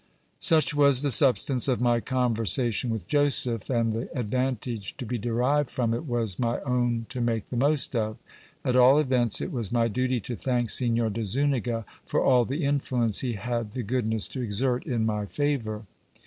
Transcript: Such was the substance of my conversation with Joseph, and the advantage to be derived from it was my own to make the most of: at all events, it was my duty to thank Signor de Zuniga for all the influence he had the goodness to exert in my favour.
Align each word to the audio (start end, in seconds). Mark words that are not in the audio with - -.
Such 0.39 0.73
was 0.73 1.03
the 1.03 1.11
substance 1.11 1.67
of 1.67 1.79
my 1.79 1.99
conversation 1.99 2.89
with 2.89 3.07
Joseph, 3.07 3.69
and 3.69 3.93
the 3.93 4.09
advantage 4.17 4.97
to 4.97 5.05
be 5.05 5.19
derived 5.19 5.69
from 5.69 5.93
it 5.93 6.07
was 6.07 6.39
my 6.39 6.59
own 6.61 7.05
to 7.09 7.21
make 7.21 7.49
the 7.51 7.55
most 7.55 7.95
of: 7.95 8.17
at 8.65 8.75
all 8.75 8.97
events, 8.97 9.41
it 9.41 9.51
was 9.51 9.71
my 9.71 9.87
duty 9.87 10.19
to 10.21 10.35
thank 10.35 10.71
Signor 10.71 11.11
de 11.11 11.23
Zuniga 11.23 11.85
for 12.07 12.19
all 12.23 12.45
the 12.45 12.63
influence 12.65 13.19
he 13.19 13.33
had 13.33 13.73
the 13.73 13.83
goodness 13.83 14.27
to 14.29 14.41
exert 14.41 14.87
in 14.87 15.05
my 15.05 15.27
favour. 15.27 15.85